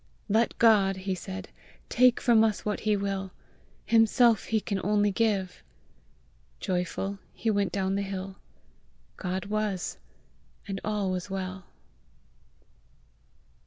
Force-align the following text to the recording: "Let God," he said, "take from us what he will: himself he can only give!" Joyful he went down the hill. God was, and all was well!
"Let 0.29 0.57
God," 0.57 0.97
he 0.97 1.13
said, 1.13 1.49
"take 1.87 2.19
from 2.19 2.43
us 2.43 2.65
what 2.65 2.79
he 2.79 2.97
will: 2.97 3.29
himself 3.85 4.45
he 4.45 4.59
can 4.59 4.81
only 4.83 5.11
give!" 5.11 5.61
Joyful 6.59 7.19
he 7.35 7.51
went 7.51 7.71
down 7.71 7.93
the 7.93 8.01
hill. 8.01 8.37
God 9.15 9.45
was, 9.45 9.99
and 10.67 10.81
all 10.83 11.11
was 11.11 11.29
well! 11.29 11.65